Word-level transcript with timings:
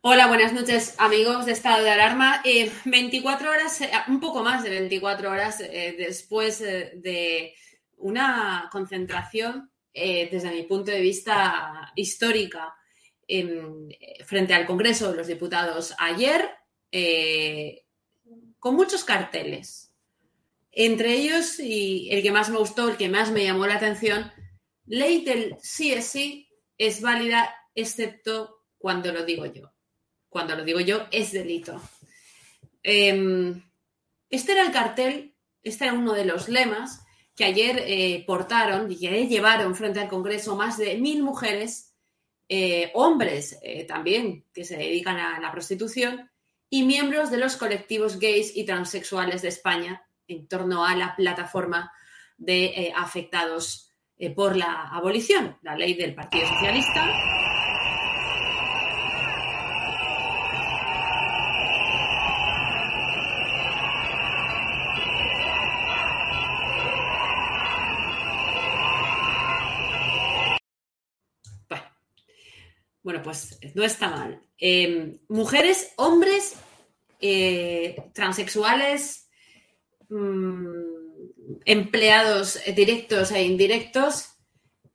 Hola, 0.00 0.26
buenas 0.28 0.52
noches 0.52 0.94
amigos 0.98 1.46
de 1.46 1.52
Estado 1.52 1.82
de 1.84 1.90
Alarma. 1.90 2.40
Eh, 2.44 2.70
24 2.84 3.50
horas, 3.50 3.80
eh, 3.80 3.90
un 4.08 4.20
poco 4.20 4.42
más 4.42 4.62
de 4.62 4.70
24 4.70 5.30
horas 5.30 5.60
eh, 5.60 5.94
después 5.98 6.60
eh, 6.60 6.92
de 6.96 7.54
una 7.96 8.68
concentración, 8.70 9.70
desde 9.92 10.52
mi 10.52 10.62
punto 10.62 10.92
de 10.92 11.00
vista 11.00 11.90
histórica, 11.96 12.72
en- 13.26 13.88
frente 14.24 14.54
al 14.54 14.64
Congreso 14.66 15.10
de 15.10 15.16
los 15.16 15.26
Diputados 15.26 15.92
ayer, 15.98 16.48
con 18.60 18.76
muchos 18.76 19.02
carteles. 19.02 19.92
Entre 20.70 21.14
ellos, 21.14 21.58
y 21.58 22.08
el 22.12 22.22
que 22.22 22.30
más 22.30 22.48
me 22.48 22.58
gustó, 22.58 22.88
el 22.88 22.96
que 22.96 23.08
más 23.08 23.32
me 23.32 23.44
llamó 23.44 23.66
la 23.66 23.74
atención, 23.74 24.30
ley 24.86 25.24
del 25.24 25.56
sí 25.60 25.92
es 25.92 26.04
sí 26.06 26.48
es 26.76 27.00
válida 27.00 27.52
excepto 27.74 28.62
cuando 28.78 29.12
lo 29.12 29.24
digo 29.24 29.46
yo. 29.46 29.72
Cuando 30.28 30.54
lo 30.54 30.64
digo 30.64 30.80
yo 30.80 31.06
es 31.10 31.32
delito. 31.32 31.80
Em, 32.82 33.62
este 34.30 34.52
era 34.52 34.62
el 34.62 34.72
cartel, 34.72 35.34
este 35.62 35.84
era 35.84 35.94
uno 35.94 36.12
de 36.12 36.24
los 36.24 36.48
lemas 36.48 37.04
que 37.38 37.44
ayer 37.44 37.84
eh, 37.86 38.24
portaron 38.26 38.90
y 38.90 38.98
que 38.98 39.26
llevaron 39.28 39.76
frente 39.76 40.00
al 40.00 40.08
Congreso 40.08 40.56
más 40.56 40.76
de 40.76 40.96
mil 40.96 41.22
mujeres, 41.22 41.94
eh, 42.48 42.90
hombres 42.94 43.58
eh, 43.62 43.84
también 43.84 44.44
que 44.52 44.64
se 44.64 44.76
dedican 44.76 45.18
a 45.18 45.38
la 45.38 45.52
prostitución 45.52 46.30
y 46.68 46.82
miembros 46.82 47.30
de 47.30 47.38
los 47.38 47.56
colectivos 47.56 48.18
gays 48.18 48.56
y 48.56 48.64
transexuales 48.64 49.42
de 49.42 49.48
España 49.48 50.02
en 50.26 50.48
torno 50.48 50.84
a 50.84 50.96
la 50.96 51.14
plataforma 51.14 51.92
de 52.36 52.92
afectados 52.94 53.92
por 54.34 54.56
la 54.56 54.88
abolición, 54.88 55.56
la 55.62 55.76
ley 55.76 55.94
del 55.94 56.14
Partido 56.14 56.46
Socialista. 56.48 57.37
Bueno, 73.08 73.22
pues 73.22 73.58
no 73.74 73.84
está 73.84 74.10
mal. 74.10 74.38
Eh, 74.58 75.18
mujeres, 75.30 75.94
hombres, 75.96 76.56
eh, 77.22 77.96
transexuales, 78.12 79.30
mm, 80.10 81.62
empleados 81.64 82.60
directos 82.76 83.30
e 83.30 83.44
indirectos 83.44 84.36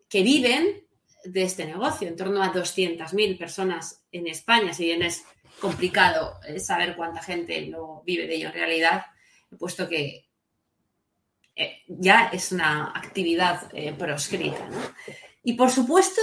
que 0.08 0.22
viven 0.22 0.86
de 1.24 1.42
este 1.42 1.66
negocio, 1.66 2.08
en 2.08 2.16
torno 2.16 2.44
a 2.44 2.54
200.000 2.54 3.36
personas 3.36 4.06
en 4.12 4.28
España, 4.28 4.76
si 4.76 4.86
bien 4.86 5.02
es 5.02 5.24
complicado 5.60 6.40
eh, 6.48 6.60
saber 6.60 6.96
cuánta 6.96 7.24
gente 7.24 7.66
lo 7.66 8.04
vive 8.06 8.28
de 8.28 8.36
ello 8.36 8.50
en 8.50 8.54
realidad, 8.54 9.06
puesto 9.58 9.90
que 9.90 10.28
eh, 11.56 11.82
ya 11.88 12.30
es 12.32 12.52
una 12.52 12.92
actividad 12.96 13.72
proscrita. 13.98 14.70
Y 15.44 15.54
por 15.54 15.72
supuesto, 15.72 16.22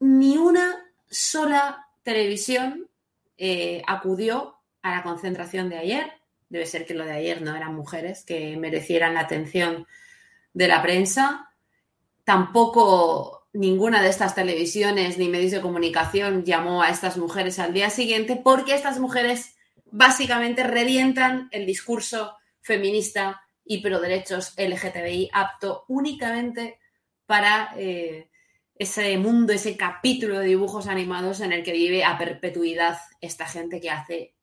ni 0.00 0.38
una 0.38 0.82
sola 1.12 1.88
televisión 2.02 2.88
eh, 3.36 3.82
acudió 3.86 4.56
a 4.82 4.96
la 4.96 5.02
concentración 5.02 5.68
de 5.68 5.78
ayer. 5.78 6.12
Debe 6.48 6.66
ser 6.66 6.86
que 6.86 6.94
lo 6.94 7.04
de 7.04 7.12
ayer 7.12 7.42
no 7.42 7.54
eran 7.54 7.74
mujeres 7.74 8.24
que 8.24 8.56
merecieran 8.56 9.14
la 9.14 9.20
atención 9.20 9.86
de 10.52 10.68
la 10.68 10.82
prensa. 10.82 11.50
Tampoco 12.24 13.46
ninguna 13.52 14.02
de 14.02 14.08
estas 14.08 14.34
televisiones 14.34 15.18
ni 15.18 15.28
medios 15.28 15.52
de 15.52 15.60
comunicación 15.60 16.44
llamó 16.44 16.82
a 16.82 16.88
estas 16.88 17.16
mujeres 17.18 17.58
al 17.58 17.74
día 17.74 17.90
siguiente 17.90 18.40
porque 18.42 18.74
estas 18.74 18.98
mujeres 18.98 19.56
básicamente 19.90 20.62
revientan 20.64 21.48
el 21.52 21.66
discurso 21.66 22.36
feminista 22.62 23.42
y 23.64 23.82
pro 23.82 24.00
derechos 24.00 24.54
LGTBI 24.56 25.30
apto 25.32 25.84
únicamente 25.88 26.80
para 27.26 27.74
eh, 27.76 28.30
ese 28.82 29.16
mundo, 29.16 29.52
ese 29.52 29.76
capítulo 29.76 30.38
de 30.38 30.46
dibujos 30.46 30.86
animados 30.86 31.40
en 31.40 31.52
el 31.52 31.62
que 31.62 31.72
vive 31.72 32.04
a 32.04 32.18
perpetuidad 32.18 32.98
esta 33.20 33.46
gente 33.46 33.80
que 33.80 33.90
hace 33.90 34.34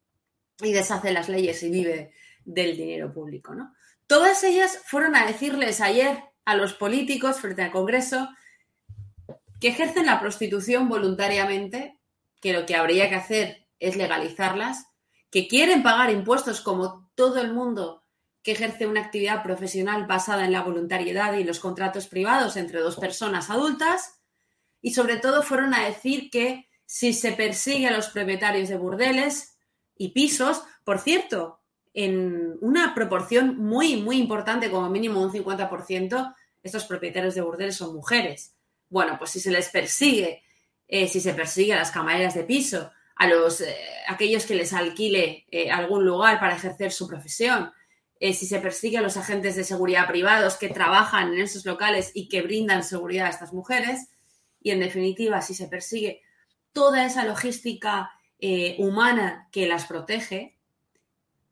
y 0.62 0.72
deshace 0.72 1.12
las 1.12 1.30
leyes 1.30 1.62
y 1.64 1.70
vive 1.70 2.14
del 2.46 2.76
dinero 2.76 3.14
público. 3.14 3.54
¿no? 3.54 3.74
Todas 4.08 4.44
ellas 4.44 4.82
fueron 4.86 5.16
a 5.16 5.26
decirles 5.26 5.82
ayer 5.82 6.24
a 6.46 6.56
los 6.56 6.74
políticos 6.74 7.40
frente 7.40 7.62
al 7.62 7.72
Congreso 7.72 8.30
que 9.60 9.68
ejercen 9.68 10.06
la 10.06 10.20
prostitución 10.20 10.88
voluntariamente, 10.88 12.00
que 12.42 12.54
lo 12.54 12.66
que 12.66 12.76
habría 12.76 13.10
que 13.10 13.16
hacer 13.16 13.68
es 13.80 13.98
legalizarlas, 13.98 14.86
que 15.30 15.48
quieren 15.48 15.84
pagar 15.84 16.12
impuestos 16.12 16.62
como 16.62 17.12
todo 17.16 17.40
el 17.42 17.54
mundo 17.54 18.06
que 18.42 18.54
ejerce 18.54 18.88
una 18.88 19.02
actividad 19.02 19.44
profesional 19.44 20.08
basada 20.08 20.46
en 20.46 20.54
la 20.54 20.62
voluntariedad 20.62 21.34
y 21.34 21.44
los 21.44 21.60
contratos 21.60 22.08
privados 22.08 22.56
entre 22.56 22.80
dos 22.80 22.96
personas 22.96 23.50
adultas, 23.50 24.19
y 24.82 24.94
sobre 24.94 25.18
todo 25.18 25.44
fueron 25.44 25.74
a 25.74 25.86
decir 25.86 26.30
que 26.30 26.68
si 26.86 27.14
se 27.14 27.34
persigue 27.34 27.88
a 27.88 27.96
los 27.96 28.10
propietarios 28.10 28.70
de 28.70 28.78
burdeles 28.78 29.58
y 29.96 30.10
pisos, 30.10 30.64
por 30.84 31.00
cierto, 31.00 31.60
en 31.94 32.58
una 32.62 32.96
proporción 32.96 33.58
muy, 33.58 33.98
muy 33.98 34.18
importante, 34.18 34.72
como 34.72 34.90
mínimo 34.90 35.22
un 35.22 35.32
50%, 35.32 36.36
estos 36.64 36.86
propietarios 36.86 37.36
de 37.36 37.42
burdeles 37.42 37.76
son 37.76 37.94
mujeres. 37.94 38.56
Bueno, 38.90 39.18
pues 39.18 39.32
si 39.32 39.40
se 39.40 39.52
les 39.52 39.70
persigue, 39.70 40.44
eh, 40.88 41.08
si 41.08 41.20
se 41.20 41.34
persigue 41.34 41.74
a 41.74 41.78
las 41.78 41.92
camareras 41.92 42.34
de 42.34 42.44
piso, 42.44 42.92
a 43.16 43.28
los 43.28 43.62
eh, 43.62 43.76
aquellos 44.08 44.46
que 44.46 44.56
les 44.56 44.74
alquile 44.74 45.46
eh, 45.52 45.70
algún 45.70 46.06
lugar 46.06 46.40
para 46.40 46.56
ejercer 46.56 46.92
su 46.92 47.08
profesión, 47.08 47.72
si 48.22 48.46
se 48.48 48.60
persigue 48.60 48.98
a 48.98 49.02
los 49.02 49.16
agentes 49.16 49.56
de 49.56 49.64
seguridad 49.64 50.06
privados 50.06 50.58
que 50.58 50.68
trabajan 50.68 51.32
en 51.32 51.40
esos 51.40 51.66
locales 51.66 52.12
y 52.14 52.28
que 52.28 52.42
brindan 52.42 52.84
seguridad 52.84 53.28
a 53.28 53.30
estas 53.30 53.54
mujeres, 53.54 54.10
y 54.62 54.72
en 54.72 54.80
definitiva, 54.80 55.42
si 55.42 55.54
se 55.54 55.68
persigue 55.68 56.22
toda 56.74 57.06
esa 57.06 57.26
logística 57.26 58.12
eh, 58.40 58.76
humana 58.80 59.48
que 59.52 59.68
las 59.68 59.86
protege, 59.86 60.58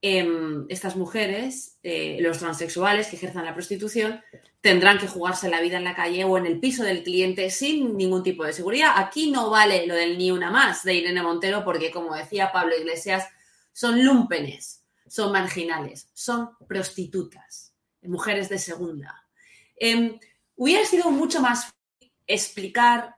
em, 0.01 0.65
estas 0.69 0.95
mujeres, 0.95 1.77
eh, 1.83 2.17
los 2.21 2.39
transexuales 2.39 3.07
que 3.07 3.15
ejerzan 3.15 3.45
la 3.45 3.53
prostitución, 3.53 4.21
tendrán 4.61 4.97
que 4.97 5.07
jugarse 5.07 5.49
la 5.49 5.61
vida 5.61 5.77
en 5.77 5.83
la 5.83 5.95
calle 5.95 6.23
o 6.23 6.37
en 6.37 6.45
el 6.45 6.59
piso 6.59 6.83
del 6.83 7.03
cliente 7.03 7.49
sin 7.49 7.97
ningún 7.97 8.23
tipo 8.23 8.43
de 8.43 8.53
seguridad. 8.53 8.93
Aquí 8.95 9.31
no 9.31 9.49
vale 9.49 9.87
lo 9.87 9.95
del 9.95 10.17
ni 10.17 10.31
una 10.31 10.51
más 10.51 10.83
de 10.83 10.93
Irene 10.93 11.23
Montero 11.23 11.63
porque, 11.63 11.91
como 11.91 12.15
decía 12.15 12.51
Pablo 12.51 12.77
Iglesias, 12.77 13.27
son 13.73 14.03
lúmpenes, 14.03 14.83
son 15.07 15.31
marginales, 15.31 16.09
son 16.13 16.49
prostitutas, 16.67 17.73
mujeres 18.01 18.49
de 18.49 18.59
segunda. 18.59 19.27
Em, 19.75 20.19
hubiera 20.55 20.85
sido 20.85 21.11
mucho 21.11 21.41
más 21.41 21.71
explicar 22.27 23.15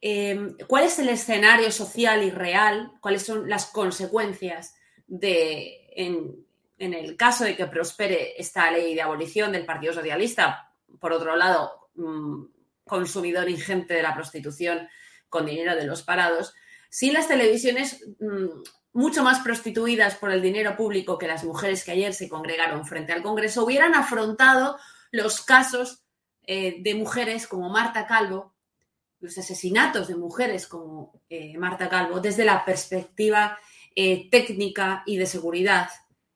em, 0.00 0.56
cuál 0.66 0.84
es 0.84 0.98
el 0.98 1.08
escenario 1.08 1.70
social 1.70 2.22
y 2.22 2.30
real, 2.30 2.92
cuáles 3.00 3.22
son 3.22 3.48
las 3.48 3.66
consecuencias 3.66 4.74
de, 5.06 5.88
en, 5.94 6.44
en 6.78 6.94
el 6.94 7.16
caso 7.16 7.44
de 7.44 7.56
que 7.56 7.66
prospere 7.66 8.34
esta 8.40 8.70
ley 8.70 8.94
de 8.94 9.02
abolición 9.02 9.52
del 9.52 9.64
Partido 9.64 9.92
Socialista, 9.92 10.74
por 11.00 11.12
otro 11.12 11.36
lado, 11.36 11.88
mm, 11.94 12.44
consumidor 12.84 13.48
ingente 13.48 13.94
de 13.94 14.02
la 14.02 14.14
prostitución 14.14 14.88
con 15.28 15.46
dinero 15.46 15.76
de 15.76 15.86
los 15.86 16.02
parados, 16.02 16.54
si 16.90 17.10
las 17.10 17.28
televisiones 17.28 18.04
mm, 18.18 18.62
mucho 18.92 19.22
más 19.22 19.40
prostituidas 19.40 20.16
por 20.16 20.30
el 20.30 20.42
dinero 20.42 20.76
público 20.76 21.18
que 21.18 21.26
las 21.26 21.44
mujeres 21.44 21.84
que 21.84 21.92
ayer 21.92 22.12
se 22.12 22.28
congregaron 22.28 22.84
frente 22.84 23.12
al 23.12 23.22
Congreso 23.22 23.64
hubieran 23.64 23.94
afrontado 23.94 24.78
los 25.10 25.42
casos 25.42 26.01
eh, 26.44 26.76
de 26.80 26.94
mujeres 26.94 27.46
como 27.46 27.68
Marta 27.68 28.06
Calvo, 28.06 28.54
los 29.20 29.38
asesinatos 29.38 30.08
de 30.08 30.16
mujeres 30.16 30.66
como 30.66 31.22
eh, 31.28 31.56
Marta 31.56 31.88
Calvo, 31.88 32.20
desde 32.20 32.44
la 32.44 32.64
perspectiva 32.64 33.58
eh, 33.94 34.28
técnica 34.30 35.04
y 35.06 35.16
de 35.16 35.26
seguridad, 35.26 35.88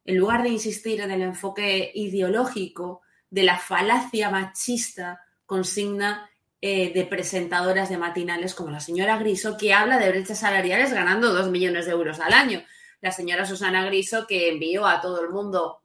en 0.04 0.16
lugar 0.16 0.42
de 0.44 0.50
insistir 0.50 1.00
en 1.00 1.10
el 1.10 1.22
enfoque 1.22 1.90
ideológico 1.94 3.02
de 3.28 3.42
la 3.42 3.58
falacia 3.58 4.30
machista 4.30 5.20
consigna 5.44 6.30
de 6.58 7.06
presentadoras 7.08 7.90
de 7.90 7.98
matinales 7.98 8.52
como 8.52 8.72
la 8.72 8.80
señora 8.80 9.18
Griso, 9.18 9.56
que 9.56 9.72
habla 9.72 10.00
de 10.00 10.08
brechas 10.08 10.40
salariales 10.40 10.92
ganando 10.92 11.32
dos 11.32 11.48
millones 11.48 11.86
de 11.86 11.92
euros 11.92 12.18
al 12.18 12.32
año. 12.32 12.60
La 13.00 13.12
señora 13.12 13.46
Susana 13.46 13.84
Griso, 13.84 14.26
que 14.26 14.48
envió 14.48 14.84
a 14.84 15.00
todo 15.00 15.20
el 15.22 15.30
mundo 15.30 15.84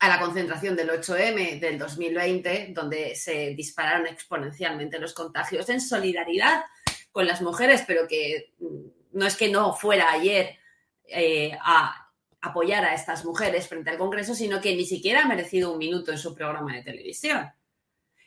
a 0.00 0.08
la 0.08 0.20
concentración 0.20 0.76
del 0.76 0.90
8M 0.90 1.58
del 1.58 1.78
2020, 1.78 2.68
donde 2.72 3.16
se 3.16 3.54
dispararon 3.54 4.06
exponencialmente 4.06 4.98
los 4.98 5.12
contagios 5.12 5.68
en 5.68 5.80
solidaridad 5.80 6.64
con 7.10 7.26
las 7.26 7.42
mujeres, 7.42 7.82
pero 7.86 8.06
que 8.06 8.52
mm, 8.58 9.18
no 9.18 9.26
es 9.26 9.36
que 9.36 9.48
no 9.48 9.74
fuera 9.74 10.12
ayer 10.12 10.56
eh, 11.04 11.56
a 11.60 12.10
apoyar 12.40 12.84
a 12.84 12.94
estas 12.94 13.24
mujeres 13.24 13.66
frente 13.66 13.90
al 13.90 13.98
Congreso, 13.98 14.34
sino 14.34 14.60
que 14.60 14.76
ni 14.76 14.86
siquiera 14.86 15.22
ha 15.22 15.28
merecido 15.28 15.72
un 15.72 15.78
minuto 15.78 16.12
en 16.12 16.18
su 16.18 16.34
programa 16.34 16.76
de 16.76 16.82
televisión. 16.82 17.50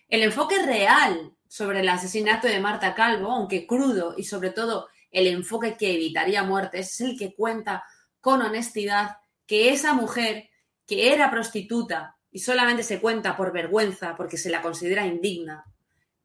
El 0.10 0.24
enfoque 0.24 0.62
real 0.66 1.34
sobre 1.48 1.80
el 1.80 1.90
asesinato 1.90 2.48
de 2.48 2.60
Marta 2.60 2.94
Calvo, 2.94 3.32
aunque 3.32 3.66
crudo 3.66 4.16
y 4.18 4.26
sobre 4.26 4.50
todo 4.50 4.90
el 5.10 5.28
enfoque 5.28 5.78
que 5.78 5.94
evitaría 5.94 6.44
muertes, 6.44 6.94
es 6.94 7.02
el 7.02 7.18
que 7.18 7.34
cuenta 7.34 7.86
con 8.20 8.42
honestidad 8.42 9.18
que 9.46 9.72
esa 9.72 9.94
mujer 9.94 10.51
que 10.92 11.14
era 11.14 11.32
prostituta 11.32 12.18
y 12.34 12.40
solamente 12.40 12.84
se 12.84 13.00
cuenta 13.00 13.38
por 13.38 13.54
vergüenza 13.54 14.14
porque 14.18 14.36
se 14.36 14.50
la 14.50 14.62
considera 14.62 15.08
indigna, 15.08 15.64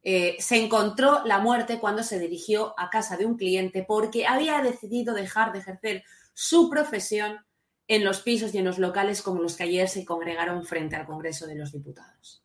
eh, 0.03 0.35
se 0.39 0.61
encontró 0.61 1.21
la 1.23 1.39
muerte 1.39 1.79
cuando 1.79 2.03
se 2.03 2.19
dirigió 2.19 2.77
a 2.77 2.89
casa 2.89 3.15
de 3.15 3.25
un 3.25 3.37
cliente 3.37 3.85
porque 3.87 4.27
había 4.27 4.61
decidido 4.61 5.13
dejar 5.13 5.53
de 5.53 5.59
ejercer 5.59 6.03
su 6.33 6.69
profesión 6.69 7.45
en 7.87 8.03
los 8.03 8.19
pisos 8.19 8.53
y 8.53 8.57
en 8.57 8.65
los 8.65 8.77
locales 8.77 9.21
como 9.21 9.41
los 9.41 9.55
que 9.55 9.63
ayer 9.63 9.87
se 9.87 10.03
congregaron 10.03 10.65
frente 10.65 10.97
al 10.97 11.05
Congreso 11.05 11.47
de 11.47 11.55
los 11.55 11.71
Diputados. 11.71 12.43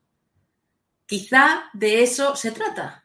Quizá 1.06 1.64
de 1.72 2.04
eso 2.04 2.36
se 2.36 2.52
trata, 2.52 3.04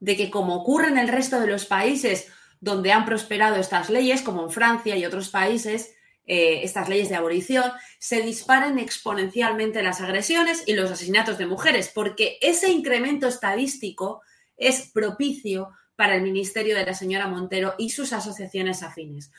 de 0.00 0.18
que 0.18 0.30
como 0.30 0.54
ocurre 0.56 0.88
en 0.88 0.98
el 0.98 1.08
resto 1.08 1.40
de 1.40 1.46
los 1.46 1.64
países 1.64 2.30
donde 2.60 2.92
han 2.92 3.06
prosperado 3.06 3.56
estas 3.56 3.88
leyes, 3.88 4.20
como 4.20 4.42
en 4.42 4.50
Francia 4.50 4.98
y 4.98 5.06
otros 5.06 5.30
países, 5.30 5.93
eh, 6.26 6.60
estas 6.62 6.88
leyes 6.88 7.08
de 7.08 7.16
abolición, 7.16 7.70
se 7.98 8.22
disparen 8.22 8.78
exponencialmente 8.78 9.82
las 9.82 10.00
agresiones 10.00 10.62
y 10.66 10.74
los 10.74 10.90
asesinatos 10.90 11.38
de 11.38 11.46
mujeres, 11.46 11.90
porque 11.94 12.38
ese 12.40 12.70
incremento 12.70 13.26
estadístico 13.28 14.22
es 14.56 14.90
propicio 14.92 15.70
para 15.96 16.16
el 16.16 16.22
ministerio 16.22 16.74
de 16.74 16.86
la 16.86 16.94
señora 16.94 17.28
Montero 17.28 17.74
y 17.78 17.90
sus 17.90 18.12
asociaciones 18.12 18.82
afines 18.82 19.30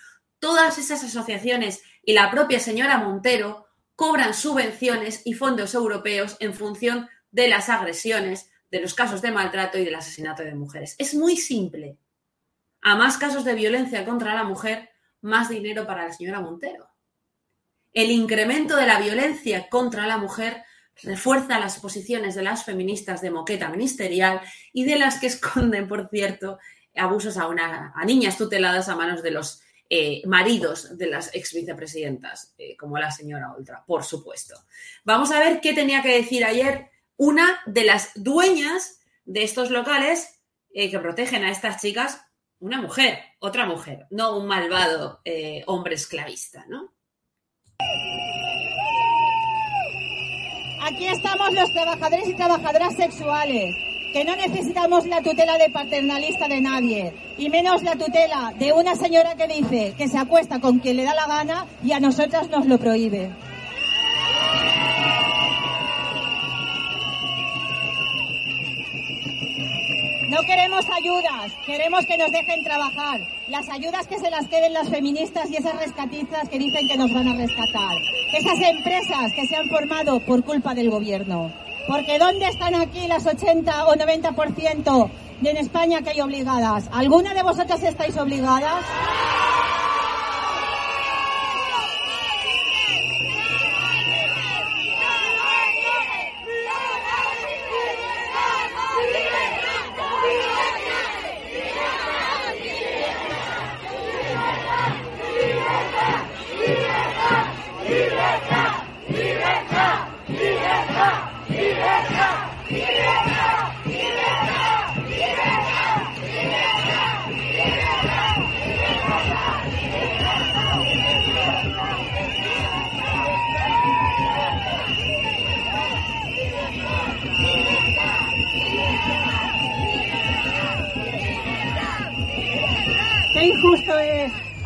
todas 0.46 0.78
esas 0.78 1.04
asociaciones 1.04 1.82
y 2.04 2.14
la 2.14 2.30
propia 2.30 2.60
señora 2.60 3.00
Montero 3.00 3.66
cobran 3.96 4.36
subvenciones 4.36 5.22
y 5.26 5.34
fondos 5.34 5.74
europeos 5.74 6.38
en 6.40 6.54
función 6.54 7.10
de 7.32 7.48
las 7.48 7.68
agresiones, 7.70 8.52
de 8.70 8.80
los 8.80 8.94
casos 8.94 9.24
de 9.24 9.32
maltrato 9.32 9.80
y 9.80 9.86
del 9.86 9.96
asesinato 9.96 10.44
de 10.44 10.54
mujeres. 10.54 10.96
Es 11.00 11.16
muy 11.16 11.38
simple. 11.38 11.98
A 12.82 12.96
más 12.96 13.18
casos 13.18 13.44
de 13.44 13.56
violencia 13.56 14.06
contra 14.06 14.36
la 14.36 14.44
mujer, 14.44 14.90
más 15.26 15.50
dinero 15.50 15.86
para 15.86 16.08
la 16.08 16.14
señora 16.14 16.40
Montero. 16.40 16.88
El 17.94 18.12
incremento 18.12 18.76
de 18.76 18.88
la 18.88 19.00
violencia 19.00 19.68
contra 19.70 20.08
la 20.08 20.18
mujer 20.18 20.64
refuerza 21.02 21.60
las 21.60 21.80
posiciones 21.80 22.36
de 22.36 22.44
las 22.44 22.64
feministas 22.64 23.22
de 23.22 23.32
moqueta 23.32 23.70
ministerial 23.70 24.42
y 24.72 24.86
de 24.86 24.98
las 24.98 25.20
que 25.20 25.28
esconden, 25.28 25.88
por 25.88 26.10
cierto, 26.10 26.60
abusos 26.96 27.38
a, 27.38 27.48
una, 27.48 27.92
a 27.96 28.06
niñas 28.06 28.38
tuteladas 28.38 28.88
a 28.88 28.96
manos 28.96 29.24
de 29.24 29.32
los 29.32 29.62
eh, 29.90 30.22
maridos 30.26 30.98
de 30.98 31.08
las 31.08 31.34
ex 31.36 31.54
vicepresidentas, 31.54 32.54
eh, 32.58 32.76
como 32.78 32.98
la 32.98 33.12
señora 33.12 33.54
Oltra, 33.54 33.84
por 33.86 34.04
supuesto. 34.04 34.56
Vamos 35.04 35.32
a 35.32 35.40
ver 35.40 35.60
qué 35.62 35.74
tenía 35.74 36.02
que 36.02 36.16
decir 36.16 36.44
ayer 36.46 36.90
una 37.18 37.62
de 37.66 37.84
las 37.84 38.12
dueñas 38.16 39.00
de 39.26 39.44
estos 39.44 39.72
locales 39.72 40.40
eh, 40.74 40.90
que 40.90 41.00
protegen 41.00 41.44
a 41.44 41.52
estas 41.52 41.82
chicas, 41.82 42.25
una 42.60 42.82
mujer, 42.82 43.20
otra 43.40 43.66
mujer, 43.66 44.08
no 44.10 44.38
un 44.38 44.48
malvado 44.48 45.22
hombre 45.68 45.96
esclavista, 45.96 46.66
¿no? 46.68 46.94
Aquí 50.84 51.08
estamos 51.08 51.52
los 51.54 51.72
trabajadores 51.74 52.28
y 52.28 52.36
trabajadoras 52.36 52.96
sexuales 52.96 53.76
que 54.14 54.24
no 54.24 54.36
necesitamos 54.36 55.06
la 55.08 55.22
tutela 55.22 55.58
de 55.58 55.70
paternalista 55.72 56.48
de 56.48 56.62
nadie, 56.62 57.36
y 57.38 57.50
menos 57.50 57.84
la 57.84 57.98
tutela 57.98 58.54
de 58.58 58.72
una 58.72 58.96
señora 58.96 59.36
que 59.36 59.48
dice 59.48 59.94
que 59.98 60.08
se 60.08 60.18
acuesta 60.18 60.62
con 60.62 60.80
quien 60.80 60.96
le 60.96 61.04
da 61.04 61.14
la 61.14 61.28
gana 61.28 61.66
y 61.84 61.92
a 61.92 62.00
nosotras 62.00 62.50
nos 62.50 62.66
lo 62.66 62.78
prohíbe. 62.78 63.36
No 70.36 70.42
queremos 70.42 70.86
ayudas, 70.90 71.54
queremos 71.66 72.06
que 72.06 72.18
nos 72.18 72.30
dejen 72.30 72.62
trabajar. 72.62 73.22
Las 73.48 73.70
ayudas 73.70 74.06
que 74.06 74.20
se 74.20 74.30
las 74.30 74.46
queden 74.50 74.74
las 74.74 74.90
feministas 74.90 75.50
y 75.50 75.56
esas 75.56 75.80
rescatizas 75.80 76.50
que 76.50 76.60
dicen 76.60 76.86
que 76.90 76.98
nos 76.98 77.14
van 77.14 77.30
a 77.30 77.36
rescatar. 77.36 77.96
Esas 78.34 78.60
empresas 78.60 79.32
que 79.34 79.48
se 79.48 79.56
han 79.56 79.70
formado 79.70 80.20
por 80.20 80.44
culpa 80.44 80.76
del 80.76 80.90
gobierno. 80.90 81.54
Porque 81.88 82.20
¿dónde 82.20 82.50
están 82.50 82.76
aquí 82.76 83.08
las 83.08 83.26
80 83.26 83.88
o 83.88 83.96
90% 83.96 85.10
de 85.40 85.52
España 85.52 86.02
que 86.02 86.10
hay 86.10 86.20
obligadas? 86.20 86.90
¿Alguna 86.92 87.34
de 87.34 87.42
vosotras 87.42 87.82
estáis 87.82 88.18
obligadas? 88.18 88.84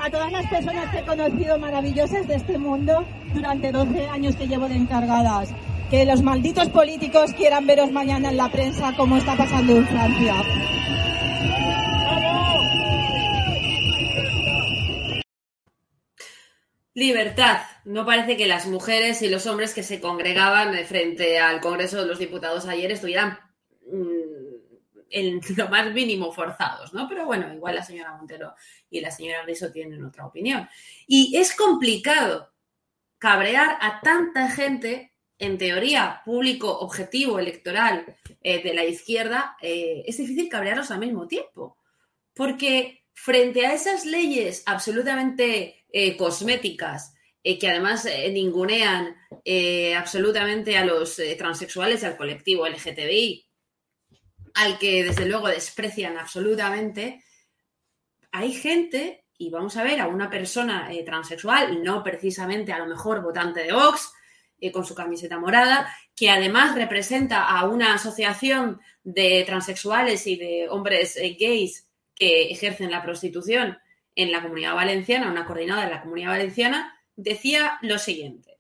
Todas 0.10 0.32
las 0.32 0.46
personas 0.48 0.90
que 0.90 1.00
he 1.00 1.04
conocido 1.04 1.60
maravillosas 1.60 2.28
de 2.28 2.36
este 2.36 2.58
mundo 2.58 3.06
durante 3.34 3.72
12 3.72 4.08
años 4.08 4.36
que 4.36 4.48
llevo 4.48 4.68
de 4.68 4.76
encargadas. 4.76 5.50
Que 5.90 6.06
los 6.06 6.22
malditos 6.22 6.68
políticos 6.70 7.34
quieran 7.34 7.66
veros 7.66 7.92
mañana 7.92 8.30
en 8.30 8.38
la 8.38 8.50
prensa 8.50 8.94
como 8.96 9.18
está 9.18 9.36
pasando 9.36 9.76
en 9.76 9.88
Francia. 9.88 10.36
Libertad. 16.94 17.62
No 17.86 18.06
parece 18.06 18.36
que 18.36 18.46
las 18.46 18.68
mujeres 18.68 19.22
y 19.22 19.30
los 19.30 19.48
hombres 19.48 19.74
que 19.74 19.84
se 19.84 20.02
congregaban 20.02 20.74
frente 20.86 21.40
al 21.40 21.62
Congreso 21.62 22.02
de 22.02 22.06
los 22.06 22.20
Diputados 22.20 22.68
ayer 22.68 22.92
estuvieran 22.92 23.40
en 25.12 25.42
lo 25.58 25.70
más 25.70 25.92
mínimo 25.94 26.32
forzados, 26.32 26.94
¿no? 26.94 27.08
Pero 27.08 27.26
bueno, 27.26 27.54
igual 27.54 27.76
la 27.76 27.84
señora 27.84 28.16
Montero 28.16 28.54
y 28.90 29.02
la 29.02 29.12
señora 29.12 29.44
Riso 29.44 29.72
tienen 29.72 30.04
otra 30.04 30.26
opinión. 30.26 30.68
Y 31.08 31.38
es 31.38 31.56
complicado 31.56 32.52
cabrear 33.20 33.78
a 33.82 34.00
tanta 34.02 34.50
gente, 34.50 35.14
en 35.38 35.58
teoría, 35.58 36.22
público, 36.26 36.80
objetivo, 36.80 37.40
electoral 37.40 38.18
eh, 38.42 38.64
de 38.64 38.74
la 38.74 38.86
izquierda, 38.86 39.56
eh, 39.62 40.04
es 40.06 40.18
difícil 40.18 40.50
cabrearlos 40.50 40.92
al 40.92 41.00
mismo 41.00 41.28
tiempo. 41.28 41.78
Porque 42.34 43.04
frente 43.14 43.66
a 43.66 43.74
esas 43.74 44.06
leyes 44.06 44.64
absolutamente 44.66 45.86
eh, 45.92 46.18
cosméticas, 46.18 47.14
que 47.42 47.68
además 47.68 48.08
ningunean 48.32 49.16
absolutamente 49.98 50.78
a 50.78 50.86
los 50.86 51.20
transexuales 51.38 52.04
y 52.04 52.06
al 52.06 52.18
colectivo 52.18 52.68
LGTBI, 52.68 53.49
al 54.54 54.78
que 54.78 55.04
desde 55.04 55.26
luego 55.26 55.48
desprecian 55.48 56.18
absolutamente, 56.18 57.24
hay 58.32 58.54
gente, 58.54 59.26
y 59.38 59.50
vamos 59.50 59.78
a 59.78 59.84
ver 59.84 60.00
a 60.00 60.08
una 60.08 60.30
persona 60.30 60.92
eh, 60.92 61.04
transexual, 61.04 61.84
no 61.84 62.04
precisamente 62.04 62.72
a 62.72 62.80
lo 62.80 62.88
mejor 62.88 63.22
votante 63.22 63.64
de 63.64 63.74
Vox, 63.74 64.12
eh, 64.60 64.72
con 64.72 64.86
su 64.86 64.94
camiseta 64.94 65.40
morada, 65.40 65.94
que 66.16 66.30
además 66.30 66.76
representa 66.76 67.46
a 67.46 67.66
una 67.66 67.94
asociación 67.94 68.80
de 69.04 69.44
transexuales 69.46 70.28
y 70.28 70.36
de 70.36 70.68
hombres 70.70 71.16
eh, 71.16 71.38
gays 71.40 71.88
que 72.14 72.52
ejercen 72.52 72.92
la 72.92 73.02
prostitución 73.02 73.78
en 74.16 74.32
la 74.32 74.42
comunidad 74.42 74.76
valenciana, 74.76 75.32
una 75.32 75.46
coordinada 75.46 75.86
de 75.86 75.92
la 75.92 76.02
comunidad 76.02 76.32
valenciana, 76.32 76.94
decía 77.16 77.80
lo 77.82 77.98
siguiente. 77.98 78.58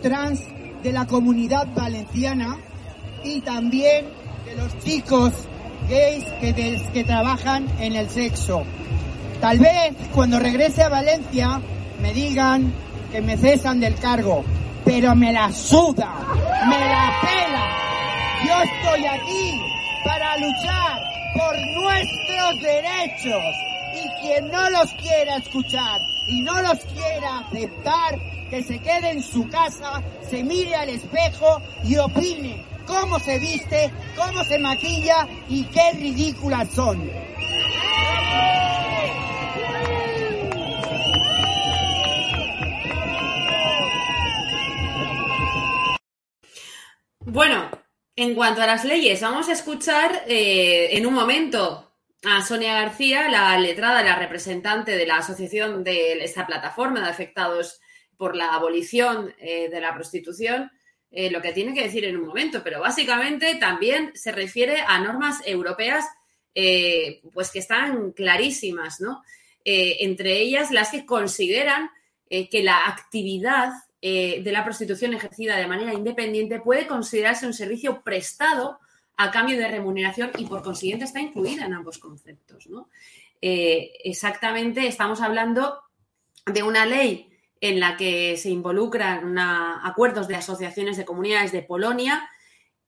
Trans 0.00 0.40
de 0.82 0.92
la 0.92 1.06
comunidad 1.06 1.66
valenciana 1.74 2.56
y 3.24 3.40
también 3.40 4.23
de 4.44 4.54
los 4.56 4.78
chicos 4.80 5.32
gays 5.88 6.24
que, 6.40 6.82
que 6.92 7.04
trabajan 7.04 7.66
en 7.80 7.94
el 7.94 8.10
sexo. 8.10 8.64
Tal 9.40 9.58
vez 9.58 9.94
cuando 10.12 10.38
regrese 10.38 10.82
a 10.82 10.88
Valencia 10.88 11.60
me 12.00 12.12
digan 12.12 12.72
que 13.10 13.22
me 13.22 13.36
cesan 13.36 13.80
del 13.80 13.94
cargo, 13.96 14.44
pero 14.84 15.14
me 15.14 15.32
la 15.32 15.50
suda, 15.52 16.14
me 16.68 16.78
la 16.78 17.12
pela. 17.22 17.70
Yo 18.44 18.62
estoy 18.62 19.06
aquí 19.06 19.60
para 20.04 20.36
luchar 20.38 21.02
por 21.34 21.56
nuestros 21.82 22.62
derechos 22.62 23.54
y 23.94 24.20
quien 24.20 24.50
no 24.50 24.70
los 24.70 24.92
quiera 24.94 25.36
escuchar 25.36 26.00
y 26.28 26.42
no 26.42 26.60
los 26.62 26.78
quiera 26.80 27.38
aceptar, 27.46 28.18
que 28.50 28.62
se 28.62 28.78
quede 28.78 29.10
en 29.10 29.22
su 29.22 29.48
casa, 29.48 30.02
se 30.28 30.42
mire 30.42 30.74
al 30.74 30.88
espejo 30.90 31.60
y 31.82 31.96
opine 31.96 32.73
cómo 32.86 33.18
se 33.18 33.38
viste, 33.38 33.90
cómo 34.16 34.44
se 34.44 34.58
maquilla 34.58 35.28
y 35.48 35.64
qué 35.64 35.92
ridículas 35.92 36.68
son. 36.70 37.10
Bueno, 47.20 47.70
en 48.16 48.34
cuanto 48.34 48.62
a 48.62 48.66
las 48.66 48.84
leyes, 48.84 49.20
vamos 49.20 49.48
a 49.48 49.52
escuchar 49.52 50.22
eh, 50.28 50.90
en 50.92 51.06
un 51.06 51.14
momento 51.14 51.92
a 52.24 52.42
Sonia 52.42 52.74
García, 52.74 53.28
la 53.28 53.58
letrada, 53.58 54.02
la 54.02 54.16
representante 54.16 54.96
de 54.96 55.06
la 55.06 55.16
asociación 55.16 55.82
de 55.82 56.24
esta 56.24 56.46
plataforma 56.46 57.00
de 57.00 57.10
afectados 57.10 57.80
por 58.16 58.36
la 58.36 58.54
abolición 58.54 59.34
eh, 59.38 59.68
de 59.68 59.80
la 59.80 59.94
prostitución, 59.94 60.70
eh, 61.14 61.30
lo 61.30 61.40
que 61.40 61.52
tiene 61.52 61.72
que 61.72 61.84
decir 61.84 62.04
en 62.04 62.16
un 62.16 62.26
momento, 62.26 62.62
pero 62.62 62.80
básicamente 62.80 63.54
también 63.54 64.12
se 64.14 64.32
refiere 64.32 64.80
a 64.80 64.98
normas 64.98 65.40
europeas 65.46 66.04
pues 67.32 67.50
que 67.50 67.58
están 67.58 68.12
clarísimas, 68.12 69.00
¿no? 69.00 69.24
entre 69.64 70.38
ellas 70.38 70.70
las 70.70 70.90
que 70.90 71.04
consideran 71.04 71.90
que 72.30 72.62
la 72.62 72.86
actividad 72.86 73.72
eh, 74.06 74.42
de 74.42 74.52
la 74.52 74.62
prostitución 74.62 75.14
ejercida 75.14 75.56
de 75.56 75.66
manera 75.66 75.94
independiente 75.94 76.60
puede 76.60 76.86
considerarse 76.86 77.46
un 77.46 77.54
servicio 77.54 78.02
prestado 78.02 78.78
a 79.16 79.30
cambio 79.30 79.56
de 79.56 79.66
remuneración 79.66 80.30
y 80.36 80.44
por 80.44 80.62
consiguiente 80.62 81.06
está 81.06 81.22
incluida 81.22 81.64
en 81.64 81.72
ambos 81.72 81.96
conceptos. 81.96 82.68
Eh, 83.40 83.92
exactamente, 84.04 84.86
estamos 84.86 85.22
hablando 85.22 85.80
de 86.44 86.62
una 86.62 86.84
ley 86.84 87.30
en 87.64 87.80
la 87.80 87.96
que 87.96 88.36
se 88.36 88.50
involucran 88.50 89.38
acuerdos 89.38 90.28
de 90.28 90.36
asociaciones 90.36 90.98
de 90.98 91.06
comunidades 91.06 91.50
de 91.50 91.62
Polonia 91.62 92.28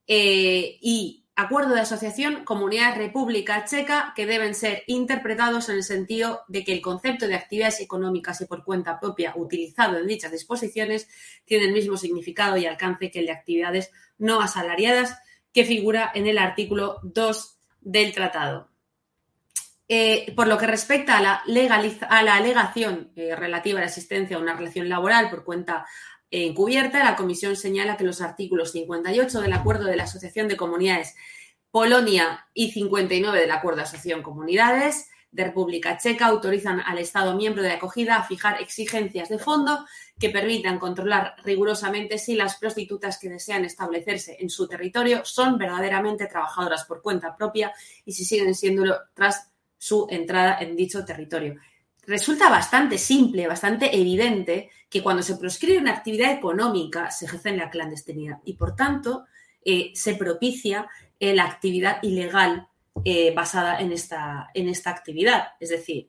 eh, 0.07 0.77
y 0.83 1.25
acuerdo 1.35 1.75
de 1.75 1.81
asociación 1.81 2.45
Comunidad 2.45 2.95
República 2.95 3.65
Checa 3.65 4.13
que 4.15 4.27
deben 4.27 4.55
ser 4.55 4.83
interpretados 4.87 5.71
en 5.71 5.77
el 5.77 5.83
sentido 5.83 6.43
de 6.49 6.63
que 6.63 6.75
el 6.75 6.83
concepto 6.83 7.27
de 7.27 7.37
actividades 7.37 7.81
económicas 7.81 8.43
y 8.43 8.45
por 8.45 8.65
cuenta 8.65 9.01
propia 9.01 9.33
utilizado 9.35 9.97
en 9.97 10.07
dichas 10.07 10.31
disposiciones 10.31 11.09
tiene 11.47 11.65
el 11.65 11.73
mismo 11.73 11.97
significado 11.97 12.59
y 12.59 12.67
alcance 12.67 13.11
que 13.11 13.21
el 13.21 13.27
de 13.27 13.33
actividades 13.33 13.91
no 14.19 14.43
asalariadas 14.43 15.17
que 15.55 15.65
figura 15.65 16.13
en 16.15 16.27
el 16.27 16.37
artículo 16.37 17.01
2 17.03 17.59
del 17.81 18.13
tratado. 18.13 18.76
Eh, 19.89 20.33
por 20.35 20.49
lo 20.49 20.59
que 20.59 20.67
respecta 20.67 21.17
a 21.17 21.23
la, 21.23 21.43
a 22.09 22.23
la 22.25 22.35
alegación 22.35 23.13
eh, 23.15 23.37
relativa 23.37 23.79
a 23.79 23.83
la 23.83 23.87
existencia 23.87 24.37
de 24.37 24.43
una 24.43 24.57
relación 24.57 24.89
laboral 24.89 25.31
por 25.31 25.45
cuenta 25.45 25.87
encubierta, 26.29 27.05
la 27.05 27.15
Comisión 27.15 27.55
señala 27.55 27.97
que 27.97 28.03
los 28.05 28.21
artículos 28.21 28.73
58 28.73 29.41
del 29.41 29.53
Acuerdo 29.53 29.85
de 29.85 29.97
la 29.97 30.05
Asociación 30.05 30.49
de 30.49 30.57
Comunidades 30.57 31.15
Polonia 31.71 32.49
y 32.53 32.73
59 32.73 33.39
del 33.39 33.51
Acuerdo 33.53 33.77
de 33.77 33.83
Asociación 33.85 34.23
Comunidades 34.23 35.09
de 35.31 35.45
República 35.45 35.99
Checa 35.99 36.27
autorizan 36.27 36.81
al 36.81 36.99
Estado 36.99 37.37
miembro 37.37 37.63
de 37.63 37.71
acogida 37.71 38.17
a 38.17 38.25
fijar 38.25 38.61
exigencias 38.61 39.29
de 39.29 39.39
fondo 39.39 39.85
que 40.19 40.31
permitan 40.31 40.79
controlar 40.79 41.37
rigurosamente 41.45 42.19
si 42.19 42.35
las 42.35 42.57
prostitutas 42.57 43.19
que 43.19 43.29
desean 43.29 43.65
establecerse 43.65 44.37
en 44.41 44.49
su 44.49 44.67
territorio 44.67 45.25
son 45.25 45.59
verdaderamente 45.59 46.27
trabajadoras 46.27 46.85
por 46.85 47.03
cuenta 47.03 47.37
propia 47.37 47.73
y 48.05 48.13
si 48.13 48.25
siguen 48.25 48.55
siéndolo 48.55 48.97
tras 49.15 49.53
su 49.79 50.07
entrada 50.11 50.59
en 50.61 50.77
dicho 50.77 51.05
territorio 51.05 51.57
resulta 52.07 52.49
bastante 52.49 52.99
simple, 52.99 53.47
bastante 53.47 53.95
evidente 53.97 54.71
que 54.89 55.03
cuando 55.03 55.23
se 55.23 55.37
proscribe 55.37 55.79
una 55.79 55.93
actividad 55.93 56.33
económica 56.33 57.11
se 57.11 57.27
ejerce 57.27 57.51
en 57.51 57.59
la 57.59 57.71
clandestinidad 57.71 58.39
y, 58.45 58.55
por 58.55 58.77
tanto, 58.77 59.27
eh, 59.65 59.91
se 59.95 60.15
propicia 60.15 60.89
eh, 61.19 61.35
la 61.35 61.45
actividad 61.45 61.99
ilegal 62.03 62.69
eh, 63.05 63.35
basada 63.35 63.81
en 63.81 63.93
esta, 63.93 64.51
en 64.55 64.69
esta 64.69 64.91
actividad. 64.91 65.49
Es 65.61 65.71
decir, 65.71 66.09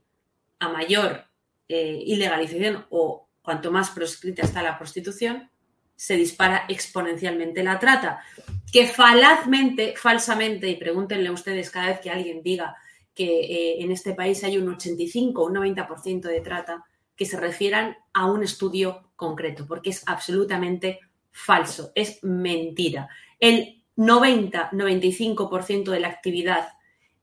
a 0.60 0.70
mayor 0.70 1.26
ilegalización 1.70 2.86
o 2.92 3.28
cuanto 3.42 3.74
más 3.74 3.90
proscrita 3.90 4.44
está 4.44 4.64
la 4.64 4.78
prostitución, 4.78 5.52
se 5.94 6.16
dispara 6.16 6.64
exponencialmente 6.70 7.62
la 7.62 7.78
trata. 7.78 8.22
Que 8.72 8.88
falazmente, 8.88 9.96
falsamente, 9.98 10.70
y 10.70 10.78
pregúntenle 10.78 11.30
ustedes 11.30 11.70
cada 11.70 11.88
vez 11.88 12.00
que 12.00 12.10
alguien 12.10 12.42
diga 12.42 12.78
que 13.18 13.40
eh, 13.40 13.84
en 13.84 13.92
este 13.92 14.14
país 14.14 14.44
hay 14.44 14.60
un 14.60 14.70
85 14.70 15.42
o 15.42 15.48
un 15.48 15.56
90% 15.56 16.22
de 16.22 16.40
trata 16.42 16.86
que 17.16 17.26
se 17.26 17.40
refieran 17.40 17.98
a 18.14 18.28
un 18.28 18.44
estudio 18.44 19.10
concreto, 19.16 19.66
porque 19.68 19.90
es 19.90 20.04
absolutamente 20.06 21.00
falso, 21.32 21.92
es 21.96 22.24
mentira. 22.24 23.10
El 23.40 23.84
90-95% 23.98 25.90
de 25.90 26.00
la 26.00 26.10
actividad, 26.10 26.70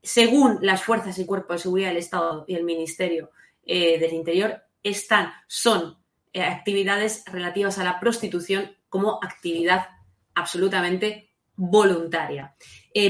según 0.03 0.57
las 0.61 0.83
fuerzas 0.83 1.17
y 1.17 1.25
cuerpos 1.25 1.55
de 1.55 1.63
seguridad 1.63 1.87
del 1.87 1.97
Estado 1.97 2.43
y 2.45 2.55
el 2.55 2.65
Ministerio 2.65 3.31
eh, 3.65 3.97
del 3.97 4.11
Interior, 4.11 4.63
están, 4.83 5.31
son 5.47 5.97
eh, 6.33 6.43
actividades 6.43 7.23
relativas 7.25 7.79
a 7.79 7.85
la 7.85 8.01
prostitución 8.01 8.75
como 8.89 9.23
actividad 9.23 9.87
absolutamente 10.33 11.31
voluntaria. 11.55 12.53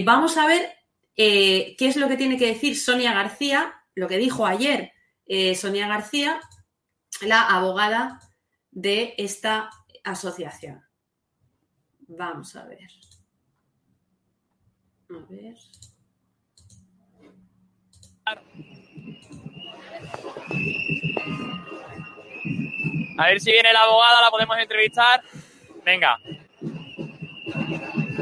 vamos 0.06 0.38
a 0.38 0.46
ver 0.46 0.85
eh, 1.18 1.76
¿Qué 1.78 1.88
es 1.88 1.96
lo 1.96 2.08
que 2.08 2.18
tiene 2.18 2.38
que 2.38 2.48
decir 2.48 2.78
Sonia 2.78 3.14
García? 3.14 3.74
Lo 3.96 4.08
que 4.08 4.18
dijo 4.18 4.46
ayer 4.46 4.92
eh, 5.26 5.56
Sonia 5.56 5.88
García, 5.88 6.40
la 7.22 7.42
abogada 7.48 8.20
de 8.72 9.16
esta 9.18 9.70
asociación. 10.04 10.84
Vamos 12.08 12.56
a 12.56 12.66
ver. 12.66 12.90
A 18.26 18.36
ver. 18.36 18.44
A 23.18 23.28
ver 23.28 23.40
si 23.40 23.52
viene 23.52 23.72
la 23.74 23.82
abogada, 23.82 24.22
la 24.22 24.30
podemos 24.30 24.58
entrevistar. 24.58 25.24
Venga. 25.86 26.20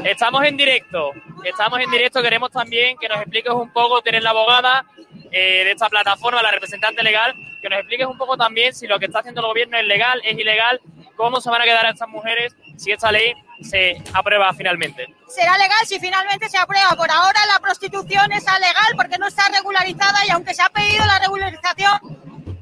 Estamos 0.02 0.44
en 0.44 0.56
directo. 0.56 1.12
Estamos 1.44 1.80
en 1.80 1.90
directo, 1.90 2.22
queremos 2.22 2.50
también 2.50 2.96
que 2.98 3.08
nos 3.08 3.18
expliques 3.18 3.52
un 3.52 3.72
poco, 3.72 4.02
tienes 4.02 4.22
la 4.22 4.30
abogada 4.30 4.84
eh, 5.30 5.64
de 5.64 5.70
esta 5.72 5.88
plataforma, 5.88 6.42
la 6.42 6.50
representante 6.50 7.02
legal, 7.02 7.34
que 7.60 7.68
nos 7.68 7.78
expliques 7.78 8.06
un 8.06 8.18
poco 8.18 8.36
también 8.36 8.74
si 8.74 8.86
lo 8.86 8.98
que 8.98 9.06
está 9.06 9.20
haciendo 9.20 9.40
el 9.40 9.46
gobierno 9.46 9.78
es 9.78 9.86
legal, 9.86 10.20
es 10.24 10.38
ilegal, 10.38 10.80
cómo 11.16 11.40
se 11.40 11.50
van 11.50 11.62
a 11.62 11.64
quedar 11.64 11.86
estas 11.86 12.08
mujeres 12.08 12.54
si 12.76 12.92
esta 12.92 13.12
ley 13.12 13.34
se 13.62 14.02
aprueba 14.12 14.52
finalmente. 14.52 15.06
Será 15.28 15.56
legal 15.58 15.86
si 15.86 15.98
finalmente 16.00 16.48
se 16.48 16.58
aprueba. 16.58 16.90
Por 16.96 17.10
ahora 17.10 17.38
la 17.46 17.60
prostitución 17.60 18.32
es 18.32 18.44
legal 18.44 18.92
porque 18.96 19.18
no 19.18 19.26
está 19.26 19.48
regularizada 19.48 20.26
y 20.26 20.30
aunque 20.30 20.54
se 20.54 20.62
ha 20.62 20.68
pedido 20.70 21.04
la 21.06 21.18
regularización, 21.18 22.00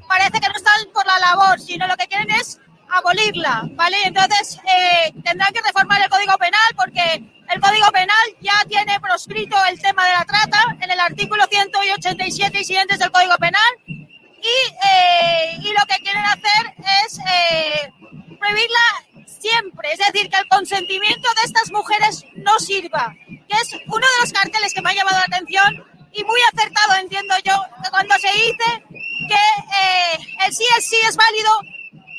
parece 0.07 0.39
que 0.39 0.47
no 0.47 0.55
están 0.55 0.91
por 0.93 1.05
la 1.05 1.19
labor, 1.19 1.59
sino 1.59 1.87
lo 1.87 1.95
que 1.95 2.07
quieren 2.07 2.29
es 2.31 2.59
abolirla, 2.93 3.63
¿vale? 3.71 3.97
Entonces 4.05 4.59
eh, 4.65 5.11
tendrán 5.23 5.51
que 5.53 5.61
reformar 5.61 6.01
el 6.01 6.09
Código 6.09 6.37
Penal 6.37 6.73
porque 6.75 7.23
el 7.49 7.61
Código 7.61 7.91
Penal 7.91 8.25
ya 8.41 8.53
tiene 8.67 8.99
proscrito 8.99 9.55
el 9.69 9.79
tema 9.81 10.05
de 10.05 10.13
la 10.13 10.25
trata 10.25 10.77
en 10.79 10.91
el 10.91 10.99
artículo 10.99 11.45
187 11.49 12.59
y 12.59 12.63
siguientes 12.63 12.99
del 12.99 13.11
Código 13.11 13.35
Penal 13.37 13.73
y, 13.87 14.47
eh, 14.47 15.57
y 15.59 15.73
lo 15.73 15.85
que 15.87 16.03
quieren 16.03 16.25
hacer 16.25 16.75
es 17.05 17.17
eh, 17.19 17.91
prohibirla 18.39 19.25
siempre, 19.25 19.91
es 19.91 19.99
decir, 19.99 20.29
que 20.29 20.37
el 20.37 20.47
consentimiento 20.47 21.27
de 21.35 21.41
estas 21.43 21.71
mujeres 21.71 22.25
no 22.35 22.59
sirva, 22.59 23.13
que 23.27 23.57
es 23.61 23.73
uno 23.87 24.05
de 24.07 24.19
los 24.21 24.31
carteles 24.31 24.73
que 24.73 24.81
me 24.81 24.91
ha 24.91 24.93
llamado 24.93 25.17
la 25.17 25.25
atención 25.25 25.83
y 26.13 26.23
muy 26.23 26.39
acertado, 26.53 26.95
entiendo 26.95 27.35
yo, 27.43 27.55
cuando 27.89 28.15
se 28.19 28.31
dice 28.31 28.83
que 29.27 29.35
eh, 29.35 30.19
el 30.45 30.53
sí 30.53 30.63
es 30.77 30.89
sí 30.89 30.97
es 31.07 31.15
válido, 31.15 31.51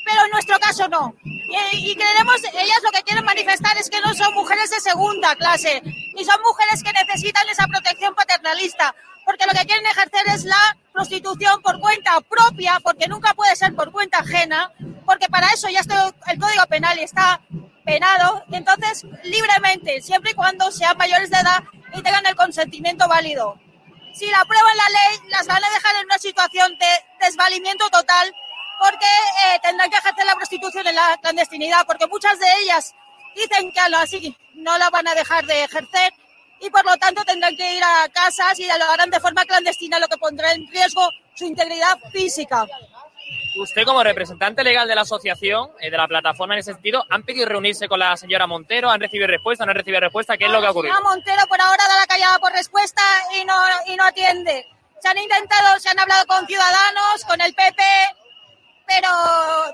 pero 0.05 0.23
en 0.23 0.31
nuestro 0.31 0.59
caso 0.59 0.87
no. 0.87 1.15
Y, 1.23 1.91
y 1.91 1.95
creemos, 1.95 2.41
ellas 2.53 2.79
lo 2.83 2.91
que 2.91 3.03
quieren 3.03 3.25
manifestar 3.25 3.77
es 3.77 3.89
que 3.89 3.99
no 4.01 4.13
son 4.13 4.33
mujeres 4.33 4.69
de 4.69 4.79
segunda 4.79 5.35
clase, 5.35 5.81
ni 5.83 6.23
son 6.23 6.39
mujeres 6.41 6.83
que 6.83 6.93
necesitan 6.93 7.49
esa 7.49 7.67
protección 7.67 8.15
paternalista, 8.15 8.95
porque 9.25 9.45
lo 9.45 9.53
que 9.53 9.65
quieren 9.65 9.85
ejercer 9.87 10.27
es 10.27 10.45
la 10.45 10.77
prostitución 10.93 11.61
por 11.61 11.79
cuenta 11.79 12.21
propia, 12.21 12.79
porque 12.81 13.07
nunca 13.07 13.33
puede 13.33 13.55
ser 13.55 13.75
por 13.75 13.91
cuenta 13.91 14.19
ajena, 14.19 14.71
porque 15.05 15.27
para 15.27 15.47
eso 15.47 15.67
ya 15.69 15.79
está 15.79 16.13
el 16.27 16.39
Código 16.39 16.65
Penal 16.67 16.97
y 16.99 17.03
está 17.03 17.41
penado, 17.83 18.43
entonces 18.51 19.05
libremente, 19.23 20.01
siempre 20.01 20.31
y 20.31 20.33
cuando 20.33 20.71
sean 20.71 20.97
mayores 20.97 21.29
de 21.29 21.37
edad 21.37 21.63
y 21.93 22.01
tengan 22.01 22.25
el 22.25 22.35
consentimiento 22.35 23.07
válido. 23.07 23.59
Si 24.13 24.27
la 24.27 24.39
aprueban 24.39 24.77
la 24.77 24.89
ley, 24.89 25.29
las 25.29 25.45
van 25.45 25.63
a 25.63 25.69
dejar 25.69 25.95
en 25.97 26.05
una 26.05 26.17
situación 26.17 26.77
de 26.77 27.25
desvalimiento 27.25 27.89
total 27.89 28.33
porque 28.79 29.05
eh, 29.05 29.59
tendrán 29.61 29.89
que 29.89 29.97
ejercer 29.97 30.25
la 30.25 30.35
prostitución 30.35 30.87
en 30.87 30.95
la 30.95 31.17
clandestinidad, 31.21 31.85
porque 31.85 32.07
muchas 32.07 32.39
de 32.39 32.47
ellas 32.61 32.93
dicen 33.35 33.71
que 33.71 33.79
así 33.79 34.35
no 34.55 34.77
la 34.77 34.89
van 34.89 35.07
a 35.07 35.15
dejar 35.15 35.45
de 35.45 35.63
ejercer 35.63 36.13
y 36.59 36.69
por 36.69 36.85
lo 36.85 36.95
tanto 36.97 37.23
tendrán 37.25 37.55
que 37.55 37.73
ir 37.73 37.83
a 37.83 38.07
casas 38.09 38.57
y 38.59 38.67
lo 38.67 38.91
harán 38.91 39.09
de 39.09 39.19
forma 39.19 39.45
clandestina, 39.45 39.99
lo 39.99 40.07
que 40.07 40.17
pondrá 40.17 40.53
en 40.53 40.67
riesgo 40.67 41.09
su 41.35 41.45
integridad 41.45 41.99
física. 42.11 42.65
Usted 43.57 43.83
como 43.85 44.03
representante 44.03 44.63
legal 44.63 44.87
de 44.87 44.95
la 44.95 45.01
asociación, 45.01 45.71
eh, 45.79 45.89
de 45.89 45.97
la 45.97 46.07
plataforma 46.07 46.55
en 46.55 46.59
ese 46.59 46.73
sentido, 46.73 47.05
¿han 47.09 47.23
pedido 47.23 47.47
reunirse 47.47 47.87
con 47.87 47.99
la 47.99 48.17
señora 48.17 48.47
Montero? 48.47 48.89
¿Han 48.89 48.99
recibido 48.99 49.27
respuesta? 49.27 49.65
¿No 49.65 49.71
han 49.71 49.77
recibido 49.77 50.01
respuesta? 50.01 50.37
¿Qué 50.37 50.45
es 50.45 50.51
lo 50.51 50.59
que 50.59 50.67
ha 50.67 50.71
ocurrido? 50.71 50.93
La 50.93 50.99
señora 50.99 51.15
Montero 51.15 51.47
por 51.47 51.61
ahora 51.61 51.83
da 51.87 51.97
la 51.97 52.07
callada 52.07 52.39
por 52.39 52.51
respuesta 52.51 53.01
y 53.33 53.45
no, 53.45 53.53
y 53.87 53.95
no 53.95 54.03
atiende. 54.03 54.65
Se 55.01 55.07
han 55.07 55.17
intentado, 55.17 55.79
se 55.79 55.89
han 55.89 55.99
hablado 55.99 56.25
con 56.27 56.45
Ciudadanos, 56.45 57.23
con 57.27 57.39
el 57.41 57.53
PP, 57.53 57.83
pero 58.87 59.09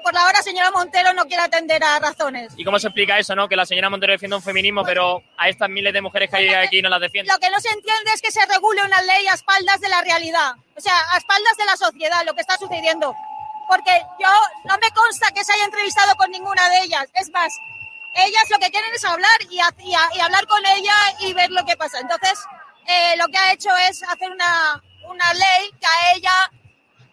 por 0.03 0.13
la 0.13 0.25
hora 0.25 0.41
señora 0.41 0.71
Montero 0.71 1.13
no 1.13 1.25
quiere 1.25 1.43
atender 1.43 1.83
a 1.83 1.99
razones. 1.99 2.53
¿Y 2.57 2.63
cómo 2.63 2.79
se 2.79 2.87
explica 2.87 3.19
eso, 3.19 3.35
no? 3.35 3.47
Que 3.47 3.55
la 3.55 3.65
señora 3.65 3.89
Montero 3.89 4.13
defiende 4.13 4.35
un 4.35 4.41
feminismo, 4.43 4.83
pero 4.83 5.21
a 5.37 5.49
estas 5.49 5.69
miles 5.69 5.93
de 5.93 6.01
mujeres 6.01 6.29
que 6.29 6.37
hay 6.37 6.49
aquí 6.49 6.81
no 6.81 6.89
las 6.89 7.01
defiende. 7.01 7.31
Lo 7.31 7.39
que 7.39 7.49
no 7.49 7.59
se 7.59 7.69
entiende 7.69 8.11
es 8.13 8.21
que 8.21 8.31
se 8.31 8.45
regule 8.45 8.83
una 8.83 9.01
ley 9.01 9.27
a 9.27 9.33
espaldas 9.33 9.79
de 9.81 9.89
la 9.89 10.01
realidad, 10.01 10.53
o 10.75 10.81
sea, 10.81 10.93
a 11.11 11.17
espaldas 11.17 11.57
de 11.57 11.65
la 11.65 11.77
sociedad, 11.77 12.25
lo 12.25 12.33
que 12.33 12.41
está 12.41 12.57
sucediendo. 12.57 13.13
Porque 13.67 14.01
yo 14.19 14.29
no 14.65 14.77
me 14.79 14.91
consta 14.91 15.31
que 15.33 15.43
se 15.43 15.53
haya 15.53 15.65
entrevistado 15.65 16.15
con 16.15 16.29
ninguna 16.31 16.69
de 16.69 16.79
ellas. 16.83 17.07
Es 17.13 17.29
más, 17.31 17.53
ellas 18.15 18.43
lo 18.49 18.59
que 18.59 18.69
quieren 18.69 18.93
es 18.93 19.05
hablar 19.05 19.29
y, 19.49 19.59
y, 19.59 19.91
y 20.17 20.19
hablar 20.19 20.45
con 20.47 20.65
ella 20.65 20.93
y 21.19 21.33
ver 21.33 21.51
lo 21.51 21.63
que 21.65 21.77
pasa. 21.77 21.99
Entonces, 21.99 22.37
eh, 22.85 23.15
lo 23.17 23.27
que 23.27 23.37
ha 23.37 23.53
hecho 23.53 23.69
es 23.89 24.03
hacer 24.03 24.29
una, 24.29 24.81
una 25.07 25.33
ley 25.33 25.71
que 25.79 25.87
a 25.87 26.13
ella 26.15 26.51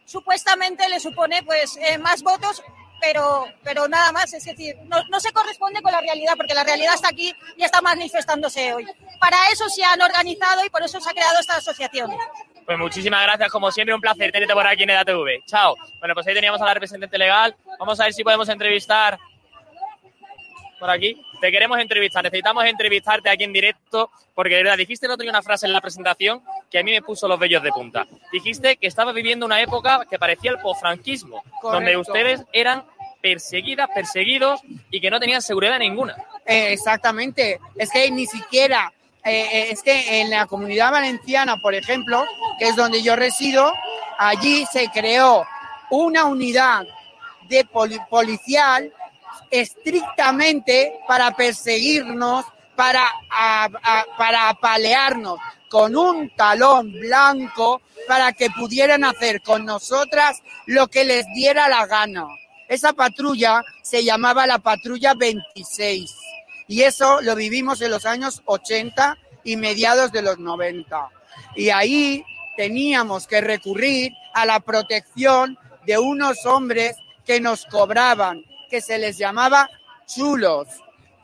supuestamente 0.08 0.88
le 0.88 0.98
supone 0.98 1.42
pues 1.42 1.76
eh, 1.76 1.98
más 1.98 2.22
votos, 2.22 2.62
pero, 3.00 3.46
pero 3.62 3.86
nada 3.86 4.10
más, 4.10 4.32
es 4.32 4.44
decir, 4.44 4.74
no, 4.86 4.96
no, 5.08 5.20
se 5.20 5.32
corresponde 5.32 5.82
con 5.82 5.92
la 5.92 6.00
realidad, 6.00 6.32
porque 6.36 6.54
la 6.54 6.64
realidad 6.64 6.94
está 6.94 7.08
aquí 7.08 7.32
y 7.56 7.62
está 7.62 7.80
manifestándose 7.80 8.72
hoy. 8.72 8.86
Para 9.20 9.36
eso 9.52 9.68
se 9.68 9.84
han 9.84 10.00
organizado 10.00 10.64
y 10.64 10.70
por 10.70 10.82
eso 10.82 10.98
se 10.98 11.08
ha 11.08 11.12
creado 11.12 11.38
esta 11.38 11.56
asociación. 11.56 12.10
Pues 12.64 12.78
muchísimas 12.78 13.22
gracias, 13.22 13.52
como 13.52 13.70
siempre, 13.70 13.94
un 13.94 14.00
placer 14.00 14.32
tenerte 14.32 14.54
por 14.54 14.66
aquí 14.66 14.82
en 14.82 14.90
EDATV. 14.90 15.44
Chao. 15.46 15.76
Bueno, 16.00 16.14
pues 16.14 16.26
ahí 16.26 16.34
teníamos 16.34 16.60
a 16.60 16.64
la 16.64 16.74
representante 16.74 17.16
legal. 17.16 17.54
Vamos 17.78 18.00
a 18.00 18.04
ver 18.04 18.12
si 18.12 18.24
podemos 18.24 18.48
entrevistar 18.48 19.18
por 20.78 20.90
aquí. 20.90 21.22
Te 21.40 21.52
queremos 21.52 21.78
entrevistar, 21.78 22.24
necesitamos 22.24 22.64
entrevistarte 22.64 23.30
aquí 23.30 23.44
en 23.44 23.52
directo, 23.52 24.10
porque 24.34 24.56
de 24.56 24.64
verdad 24.64 24.76
dijiste 24.76 25.06
el 25.06 25.12
otro 25.12 25.22
día 25.22 25.30
una 25.30 25.42
frase 25.42 25.66
en 25.66 25.72
la 25.72 25.80
presentación 25.80 26.42
que 26.70 26.78
a 26.78 26.82
mí 26.82 26.90
me 26.90 27.02
puso 27.02 27.28
los 27.28 27.38
vellos 27.38 27.62
de 27.62 27.70
punta. 27.70 28.06
Dijiste 28.32 28.76
que 28.76 28.86
estaba 28.86 29.12
viviendo 29.12 29.46
una 29.46 29.60
época 29.60 30.06
que 30.08 30.18
parecía 30.18 30.50
el 30.50 30.58
posfranquismo, 30.58 31.42
donde 31.62 31.96
ustedes 31.96 32.42
eran 32.52 32.84
perseguidas, 33.20 33.88
perseguidos 33.94 34.60
y 34.90 35.00
que 35.00 35.10
no 35.10 35.18
tenían 35.18 35.42
seguridad 35.42 35.78
ninguna. 35.78 36.16
Eh, 36.44 36.72
exactamente, 36.72 37.58
es 37.76 37.90
que 37.90 38.10
ni 38.10 38.26
siquiera, 38.26 38.92
eh, 39.24 39.68
es 39.70 39.82
que 39.82 40.20
en 40.20 40.30
la 40.30 40.46
comunidad 40.46 40.92
valenciana, 40.92 41.56
por 41.60 41.74
ejemplo, 41.74 42.24
que 42.58 42.68
es 42.68 42.76
donde 42.76 43.02
yo 43.02 43.16
resido, 43.16 43.72
allí 44.18 44.64
se 44.72 44.88
creó 44.88 45.44
una 45.90 46.24
unidad 46.24 46.84
de 47.48 47.64
poli 47.64 47.98
policial 48.10 48.92
estrictamente 49.50 51.00
para 51.06 51.30
perseguirnos, 51.32 52.44
para, 52.78 53.12
para 54.16 54.50
apalearnos 54.50 55.40
con 55.68 55.96
un 55.96 56.30
talón 56.36 56.92
blanco 56.92 57.82
para 58.06 58.32
que 58.32 58.50
pudieran 58.50 59.02
hacer 59.02 59.42
con 59.42 59.64
nosotras 59.64 60.40
lo 60.66 60.86
que 60.86 61.04
les 61.04 61.26
diera 61.34 61.68
la 61.68 61.86
gana. 61.86 62.28
Esa 62.68 62.92
patrulla 62.92 63.64
se 63.82 64.04
llamaba 64.04 64.46
la 64.46 64.60
patrulla 64.60 65.14
26 65.14 66.14
y 66.68 66.82
eso 66.82 67.20
lo 67.20 67.34
vivimos 67.34 67.82
en 67.82 67.90
los 67.90 68.06
años 68.06 68.42
80 68.44 69.18
y 69.42 69.56
mediados 69.56 70.12
de 70.12 70.22
los 70.22 70.38
90. 70.38 71.08
Y 71.56 71.70
ahí 71.70 72.24
teníamos 72.56 73.26
que 73.26 73.40
recurrir 73.40 74.12
a 74.34 74.46
la 74.46 74.60
protección 74.60 75.58
de 75.84 75.98
unos 75.98 76.46
hombres 76.46 76.96
que 77.26 77.40
nos 77.40 77.66
cobraban 77.66 78.44
que 78.70 78.80
se 78.80 78.98
les 78.98 79.18
llamaba 79.18 79.68
chulos 80.06 80.68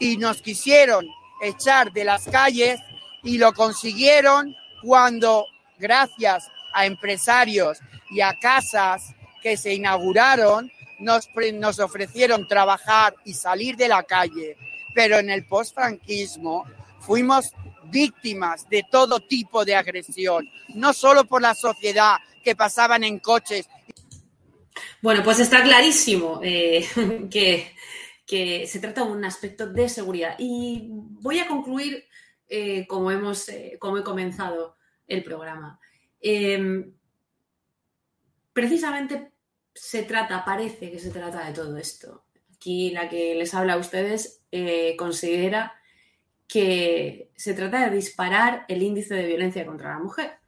y 0.01 0.17
nos 0.17 0.43
quisieron 0.43 1.07
echar 1.45 1.93
de 1.93 2.05
las 2.05 2.25
calles 2.27 2.81
y 3.23 3.39
lo 3.39 3.53
consiguieron 3.53 4.55
cuando, 4.83 5.47
gracias 5.79 6.51
a 6.73 6.87
empresarios 6.87 7.79
y 8.11 8.21
a 8.21 8.39
casas 8.39 9.15
que 9.43 9.57
se 9.57 9.75
inauguraron, 9.75 10.71
nos, 10.99 11.29
nos 11.55 11.79
ofrecieron 11.79 12.47
trabajar 12.49 13.15
y 13.25 13.35
salir 13.35 13.77
de 13.77 13.89
la 13.89 14.03
calle. 14.03 14.57
Pero 14.95 15.19
en 15.19 15.31
el 15.31 15.47
postfranquismo 15.47 16.65
fuimos 17.01 17.53
víctimas 17.85 18.69
de 18.69 18.85
todo 18.91 19.21
tipo 19.21 19.65
de 19.65 19.77
agresión, 19.77 20.49
no 20.75 20.93
solo 20.93 21.25
por 21.25 21.43
la 21.43 21.55
sociedad 21.55 22.17
que 22.43 22.57
pasaban 22.57 23.05
en 23.05 23.19
coches 23.19 23.69
bueno, 25.05 25.23
pues 25.23 25.39
está 25.39 25.63
clarísimo 25.63 26.41
eh, 26.43 26.87
que, 27.31 27.73
que, 28.27 28.67
se 28.67 28.81
trata 28.81 29.05
de 29.05 29.13
un 29.13 29.25
aspecto 29.25 29.67
de 29.67 29.89
seguridad. 29.89 30.37
Y 30.39 30.89
voy 30.91 31.39
a 31.39 31.49
concluir 31.49 32.05
eh, 32.49 32.87
como, 32.87 33.11
hemos, 33.11 33.49
eh, 33.49 33.77
como 33.81 33.99
he 33.99 34.05
comenzado 34.05 34.77
el 35.07 35.23
programa. 35.23 35.79
Eh, 36.21 36.91
precisamente 38.53 39.33
se 39.75 40.05
trata, 40.05 40.45
parece 40.45 40.91
que 40.91 40.99
se 40.99 41.11
trata 41.11 41.47
de 41.47 41.53
todo 41.53 41.77
esto. 41.77 42.25
Aquí 42.55 42.91
la 42.91 43.09
que 43.09 43.35
les 43.35 43.53
habla 43.55 43.75
a 43.75 43.79
ustedes 43.79 44.43
eh, 44.51 44.97
considera 44.97 45.75
que 46.47 47.31
se 47.37 47.55
trata 47.55 47.89
de 47.89 47.97
disparar 47.97 48.65
el 48.69 48.83
índice 48.83 49.15
de 49.15 49.27
violencia 49.27 49.67
contra 49.67 49.91
la 49.91 49.99
mujer 49.99 50.39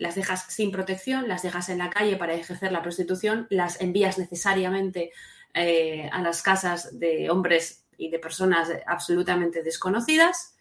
las 0.00 0.14
dejas 0.14 0.46
sin 0.48 0.72
protección, 0.72 1.28
las 1.28 1.42
dejas 1.42 1.68
en 1.68 1.78
la 1.78 1.90
calle 1.90 2.16
para 2.16 2.32
ejercer 2.32 2.72
la 2.72 2.82
prostitución, 2.82 3.46
las 3.50 3.80
envías 3.82 4.18
necesariamente 4.18 5.12
eh, 5.54 6.08
a 6.12 6.22
las 6.22 6.42
casas 6.42 6.98
de 6.98 7.30
hombres 7.30 7.86
y 7.96 8.10
de 8.10 8.18
personas 8.18 8.68
absolutamente 8.86 9.62
desconocidas, 9.62 10.54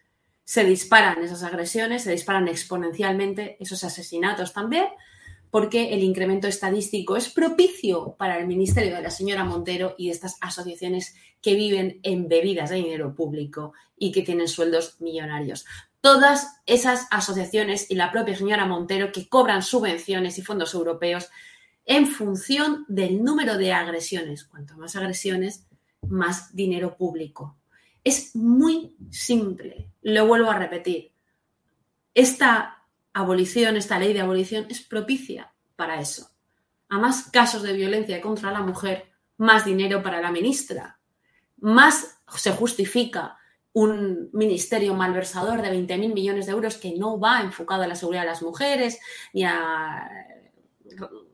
se 0.44 0.64
disparan 0.64 1.24
esas 1.24 1.44
agresiones, 1.44 2.04
se 2.04 2.12
disparan 2.12 2.48
exponencialmente 2.48 3.56
esos 3.60 3.84
asesinatos 3.84 4.52
también, 4.52 4.88
porque 5.52 5.94
el 5.94 6.04
incremento 6.04 6.48
estadístico 6.48 7.18
es 7.18 7.30
propicio 7.30 8.16
para 8.18 8.38
el 8.38 8.48
ministerio 8.48 8.96
de 8.96 9.02
la 9.02 9.12
señora 9.12 9.44
Montero 9.44 9.96
y 9.98 10.08
de 10.08 10.14
estas 10.14 10.38
asociaciones 10.42 11.16
que 11.42 11.56
viven 11.56 12.00
embebidas 12.04 12.70
de 12.70 12.78
dinero 12.78 13.16
público 13.16 13.74
y 13.98 14.12
que 14.12 14.22
tienen 14.22 14.48
sueldos 14.48 15.00
millonarios. 15.00 15.66
Todas 16.02 16.62
esas 16.66 17.08
asociaciones 17.12 17.90
y 17.92 17.96
la 17.96 18.12
propia 18.12 18.36
señora 18.36 18.66
Montero 18.66 19.12
que 19.12 19.28
cobran 19.28 19.62
subvenciones 19.62 20.38
y 20.38 20.42
fondos 20.42 20.74
europeos 20.74 21.30
en 21.90 22.06
función 22.06 22.86
del 22.88 23.24
número 23.24 23.58
de 23.58 23.74
agresiones. 23.74 24.46
Cuanto 24.46 24.78
más 24.78 24.96
agresiones, 24.96 25.66
más 26.08 26.56
dinero 26.56 26.96
público. 26.96 27.58
Es 28.04 28.36
muy 28.36 28.96
simple, 29.10 29.90
lo 30.04 30.28
vuelvo 30.28 30.52
a 30.52 30.60
repetir. 30.60 31.12
Esta 32.14 32.86
abolición, 33.12 33.76
esta 33.76 33.98
ley 33.98 34.14
de 34.14 34.22
abolición, 34.22 34.68
es 34.70 34.82
propicia 34.82 35.52
para 35.76 36.00
eso. 36.00 36.30
A 36.90 37.00
más 37.00 37.24
casos 37.32 37.64
de 37.64 37.74
violencia 37.74 38.22
contra 38.22 38.52
la 38.52 38.62
mujer, 38.62 39.08
más 39.38 39.66
dinero 39.66 40.04
para 40.04 40.22
la 40.22 40.32
ministra. 40.32 41.00
Más 41.58 42.20
se 42.36 42.52
justifica 42.52 43.36
un 43.74 44.30
ministerio 44.32 44.94
malversador 44.94 45.64
de 45.64 45.72
20.000 45.72 46.14
millones 46.14 46.46
de 46.46 46.52
euros 46.52 46.78
que 46.78 46.96
no 46.96 47.20
va 47.20 47.42
enfocado 47.42 47.82
a 47.82 47.88
la 47.88 47.96
seguridad 47.96 48.22
de 48.22 48.28
las 48.28 48.44
mujeres, 48.44 49.00
ni 49.34 49.44
a 49.44 50.08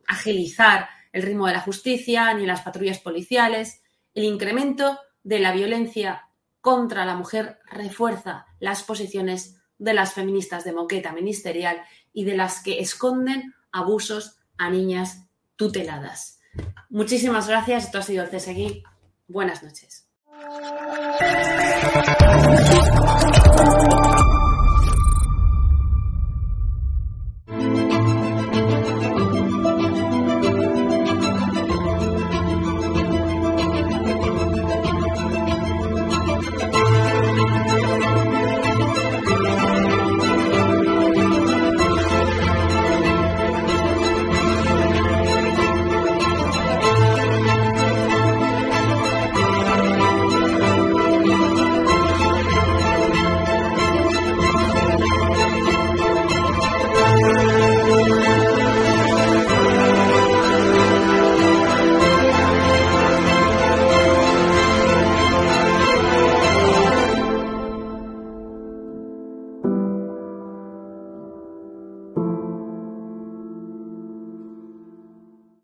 agilizar 0.07 0.89
el 1.11 1.23
ritmo 1.23 1.47
de 1.47 1.53
la 1.53 1.61
justicia, 1.61 2.33
ni 2.33 2.45
las 2.45 2.61
patrullas 2.61 2.99
policiales. 2.99 3.81
El 4.13 4.25
incremento 4.25 4.99
de 5.23 5.39
la 5.39 5.53
violencia 5.53 6.27
contra 6.61 7.05
la 7.05 7.15
mujer 7.15 7.59
refuerza 7.65 8.45
las 8.59 8.83
posiciones 8.83 9.61
de 9.77 9.93
las 9.93 10.13
feministas 10.13 10.63
de 10.63 10.73
moqueta 10.73 11.11
ministerial 11.11 11.81
y 12.13 12.25
de 12.25 12.35
las 12.35 12.63
que 12.63 12.79
esconden 12.79 13.53
abusos 13.71 14.37
a 14.57 14.69
niñas 14.69 15.27
tuteladas. 15.55 16.39
Muchísimas 16.89 17.47
gracias. 17.47 17.85
Esto 17.85 17.99
ha 17.99 18.01
sido 18.01 18.23
el 18.23 18.29
CSGI. 18.29 18.83
Buenas 19.27 19.63
noches. 19.63 20.07